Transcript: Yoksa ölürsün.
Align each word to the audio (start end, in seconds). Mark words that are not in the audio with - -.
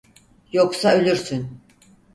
Yoksa 0.51 0.91
ölürsün. 0.91 1.61